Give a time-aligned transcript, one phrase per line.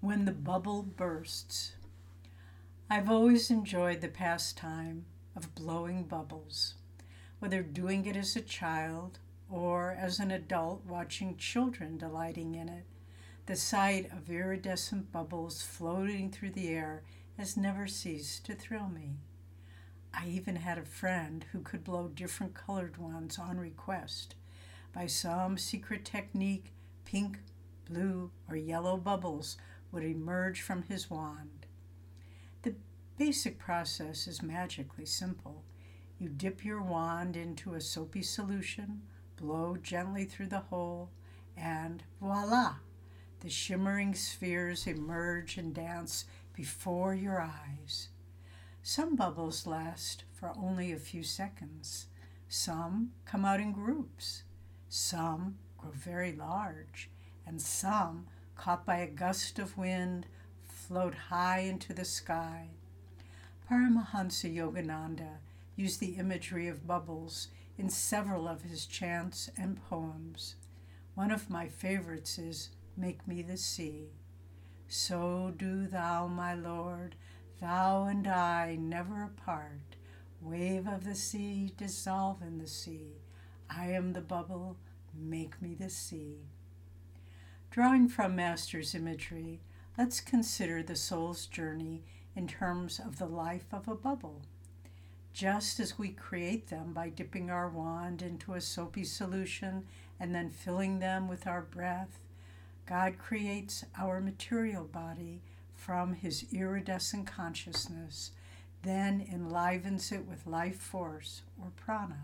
[0.00, 1.72] When the Bubble Bursts.
[2.90, 6.74] I've always enjoyed the pastime of blowing bubbles,
[7.38, 9.18] whether doing it as a child
[9.50, 12.84] or as an adult watching children delighting in it.
[13.46, 17.02] The sight of iridescent bubbles floating through the air
[17.38, 19.16] has never ceased to thrill me.
[20.12, 24.34] I even had a friend who could blow different colored ones on request.
[24.92, 26.74] By some secret technique,
[27.06, 27.38] pink,
[27.88, 29.56] blue, or yellow bubbles
[29.92, 31.66] would emerge from his wand.
[32.62, 32.74] The
[33.18, 35.64] basic process is magically simple.
[36.18, 39.02] You dip your wand into a soapy solution,
[39.36, 41.10] blow gently through the hole,
[41.56, 42.76] and voila!
[43.40, 48.08] The shimmering spheres emerge and dance before your eyes.
[48.82, 52.06] Some bubbles last for only a few seconds.
[52.48, 54.44] Some come out in groups.
[54.88, 57.10] Some grow very large,
[57.44, 60.26] and some caught by a gust of wind,
[60.68, 62.68] float high into the sky.
[63.70, 65.38] Paramahansa Yogananda
[65.74, 70.54] used the imagery of bubbles in several of his chants and poems.
[71.14, 74.08] One of my favorites is Make Me the Sea.
[74.88, 77.16] So do thou, my Lord,
[77.60, 79.96] thou and I never apart.
[80.40, 83.16] Wave of the sea, dissolve in the sea.
[83.68, 84.76] I am the bubble,
[85.14, 86.36] make me the sea.
[87.76, 89.60] Drawing from Master's imagery,
[89.98, 94.40] let's consider the soul's journey in terms of the life of a bubble.
[95.34, 99.84] Just as we create them by dipping our wand into a soapy solution
[100.18, 102.18] and then filling them with our breath,
[102.86, 105.42] God creates our material body
[105.74, 108.30] from his iridescent consciousness,
[108.84, 112.22] then enlivens it with life force or prana.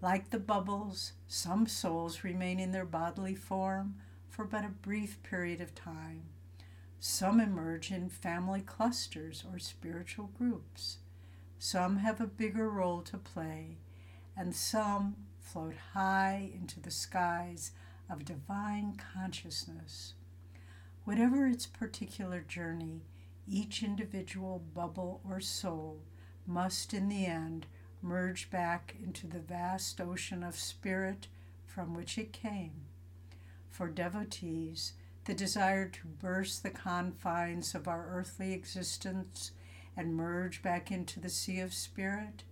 [0.00, 3.96] Like the bubbles, some souls remain in their bodily form
[4.28, 6.22] for but a brief period of time.
[6.98, 10.98] Some emerge in family clusters or spiritual groups.
[11.58, 13.78] Some have a bigger role to play,
[14.36, 17.72] and some float high into the skies
[18.10, 20.14] of divine consciousness.
[21.04, 23.02] Whatever its particular journey,
[23.48, 26.00] each individual bubble or soul
[26.46, 27.66] must, in the end,
[28.02, 31.28] merge back into the vast ocean of spirit
[31.64, 32.86] from which it came
[33.76, 34.94] for devotees,
[35.26, 39.50] the desire to burst the confines of our earthly existence
[39.94, 42.42] and merge back into the sea of spirit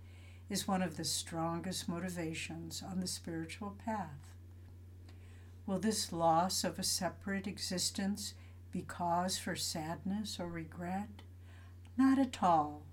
[0.51, 4.35] is one of the strongest motivations on the spiritual path.
[5.65, 8.35] Will this loss of a separate existence
[8.71, 11.23] be cause for sadness or regret?
[11.97, 12.83] Not at all.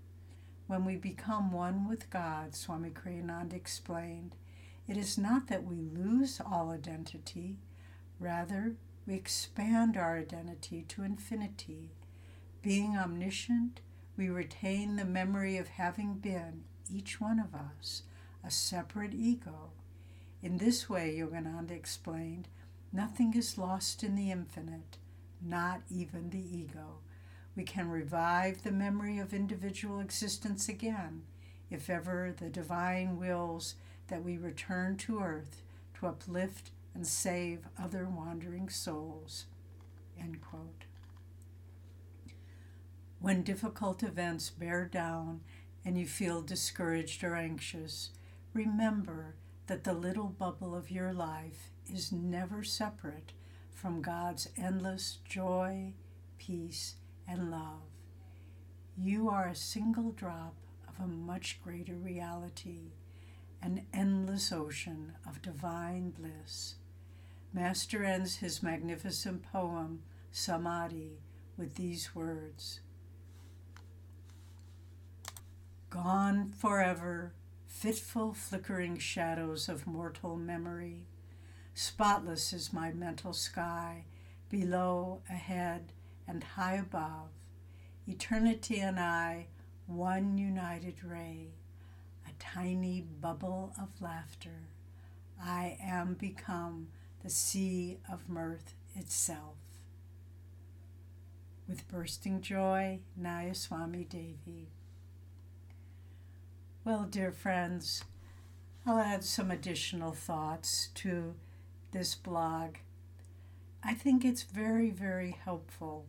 [0.66, 4.36] When we become one with God, Swami Kriyananda explained,
[4.88, 7.58] it is not that we lose all identity
[8.22, 11.90] Rather, we expand our identity to infinity.
[12.62, 13.80] Being omniscient,
[14.16, 18.04] we retain the memory of having been, each one of us,
[18.44, 19.72] a separate ego.
[20.40, 22.46] In this way, Yogananda explained,
[22.92, 24.98] nothing is lost in the infinite,
[25.44, 27.00] not even the ego.
[27.56, 31.22] We can revive the memory of individual existence again
[31.70, 33.74] if ever the divine wills
[34.06, 35.62] that we return to earth
[35.98, 39.46] to uplift and save other wandering souls.
[43.22, 45.42] When difficult events bear down
[45.84, 48.10] and you feel discouraged or anxious,
[48.52, 49.36] remember
[49.68, 53.32] that the little bubble of your life is never separate
[53.72, 55.92] from God's endless joy,
[56.38, 56.96] peace,
[57.28, 57.84] and love.
[58.98, 60.56] You are a single drop
[60.88, 62.90] of a much greater reality,
[63.62, 66.74] an endless ocean of divine bliss.
[67.54, 71.18] Master ends his magnificent poem, Samadhi,
[71.58, 72.80] with these words
[75.90, 77.34] Gone forever,
[77.66, 81.04] fitful, flickering shadows of mortal memory.
[81.74, 84.04] Spotless is my mental sky,
[84.48, 85.92] below, ahead,
[86.26, 87.28] and high above.
[88.08, 89.48] Eternity and I,
[89.86, 91.48] one united ray,
[92.26, 94.68] a tiny bubble of laughter.
[95.38, 96.88] I am become
[97.22, 99.56] the sea of mirth itself.
[101.68, 104.68] With bursting joy, Nayaswami Devi.
[106.84, 108.02] Well, dear friends,
[108.84, 111.34] I'll add some additional thoughts to
[111.92, 112.76] this blog.
[113.84, 116.06] I think it's very, very helpful,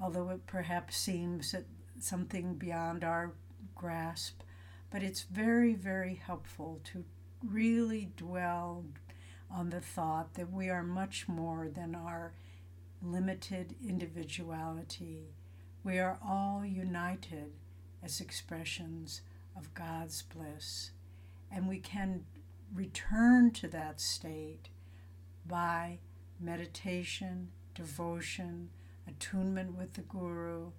[0.00, 1.54] although it perhaps seems
[2.00, 3.32] something beyond our
[3.76, 4.40] grasp,
[4.90, 7.04] but it's very, very helpful to
[7.44, 8.84] really dwell
[9.50, 12.32] on the thought that we are much more than our
[13.02, 15.34] limited individuality.
[15.84, 17.52] We are all united
[18.02, 19.22] as expressions
[19.56, 20.90] of God's bliss.
[21.50, 22.24] And we can
[22.74, 24.68] return to that state
[25.46, 25.98] by
[26.40, 28.70] meditation, devotion,
[29.06, 30.72] attunement with the Guru,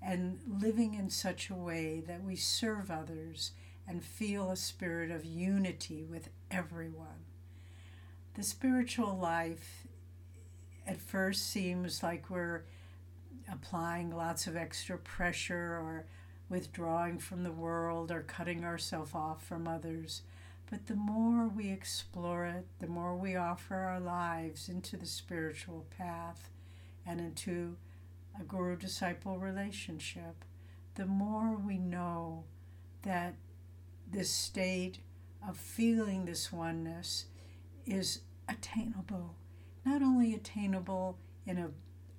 [0.00, 3.52] and living in such a way that we serve others
[3.86, 7.26] and feel a spirit of unity with everyone.
[8.34, 9.86] The spiritual life
[10.86, 12.62] at first seems like we're
[13.50, 16.06] applying lots of extra pressure or
[16.48, 20.22] withdrawing from the world or cutting ourselves off from others.
[20.70, 25.84] But the more we explore it, the more we offer our lives into the spiritual
[25.98, 26.48] path
[27.06, 27.76] and into
[28.40, 30.42] a guru disciple relationship,
[30.94, 32.44] the more we know
[33.02, 33.34] that
[34.10, 35.00] this state
[35.46, 37.26] of feeling this oneness
[37.86, 39.34] is attainable.
[39.84, 41.72] Not only attainable in an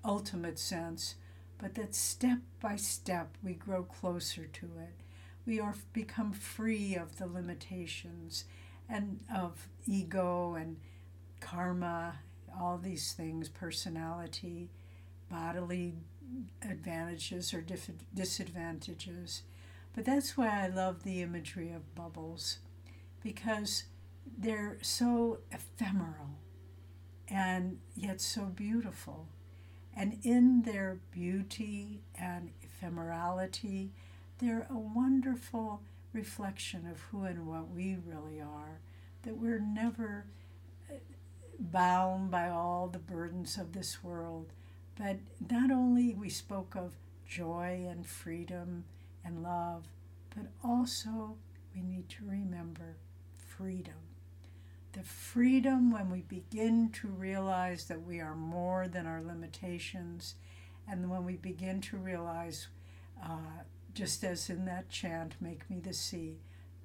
[0.04, 1.15] ultimate sense,
[1.57, 4.94] but that step by step we grow closer to it.
[5.45, 8.45] We are become free of the limitations
[8.89, 10.77] and of ego and
[11.39, 12.19] karma,
[12.60, 14.69] all these things, personality,
[15.30, 15.95] bodily
[16.62, 17.63] advantages or
[18.13, 19.44] disadvantages.
[19.95, 22.57] But that's why I love the imagery of bubbles
[23.21, 23.83] because
[24.38, 26.40] they're so ephemeral
[27.28, 29.28] and yet so beautiful.
[29.96, 33.90] And in their beauty and ephemerality,
[34.40, 35.81] they're a wonderful
[36.14, 38.80] reflection of who and what we really are,
[39.24, 40.25] that we're never
[40.90, 40.96] uh,
[41.60, 44.52] bound by all the burdens of this world,
[44.98, 45.18] but
[45.50, 46.94] not only we spoke of
[47.28, 48.84] joy and freedom
[49.24, 49.86] and love,
[50.36, 51.36] but also
[51.74, 52.98] we need to remember
[53.48, 53.94] freedom.
[54.94, 60.36] The freedom when we begin to realize that we are more than our limitations,
[60.88, 62.68] and when we begin to realize,
[63.22, 63.63] uh,
[63.94, 66.38] just as in that chant, Make Me the Sea,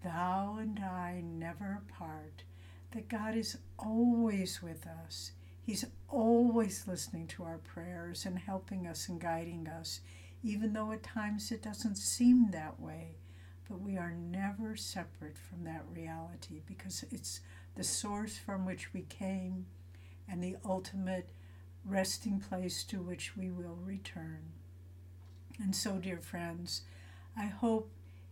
[0.02, 2.44] Thou and I never part,
[2.92, 5.32] that God is always with us.
[5.62, 10.00] He's always listening to our prayers and helping us and guiding us
[10.42, 13.16] even though at times it doesn't seem that way.
[13.68, 17.40] But we are never separate from that reality because it's
[17.74, 19.66] the source from which we came
[20.28, 21.30] and the ultimate
[21.84, 24.52] resting place to which we will return.
[25.60, 26.82] And so, dear friends,
[27.36, 27.90] I hope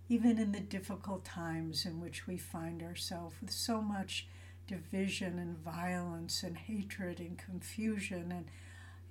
[0.08, 4.28] even in the difficult times in which we find ourselves with so much
[4.66, 8.46] division and violence and hatred and confusion and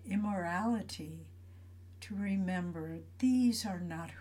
[0.06, 1.28] immorality,
[2.02, 4.12] to remember these are not,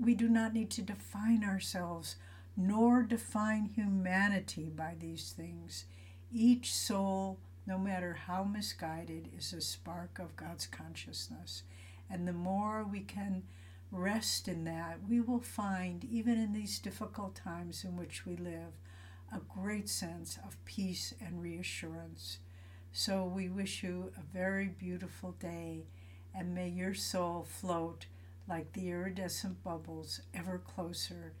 [0.00, 2.16] we do not need to define ourselves
[2.56, 5.84] nor define humanity by these things.
[6.32, 11.62] Each soul, no matter how misguided, is a spark of God's consciousness.
[12.10, 13.44] And the more we can
[13.92, 18.72] rest in that, we will find, even in these difficult times in which we live,
[19.32, 22.38] a great sense of peace and reassurance.
[22.92, 25.84] So we wish you a very beautiful day
[26.34, 28.06] and may your soul float
[28.48, 31.32] like the iridescent bubbles ever closer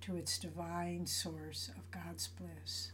[0.00, 2.92] to its divine source of God's bliss.